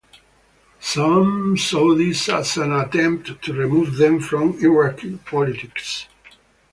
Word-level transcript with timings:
Some 0.79 1.55
saw 1.59 1.93
this 1.93 2.27
as 2.29 2.57
an 2.57 2.71
attempt 2.71 3.39
to 3.43 3.53
remove 3.53 3.97
them 3.97 4.19
from 4.19 4.57
Iraqi 4.59 5.19
politics. 5.25 6.07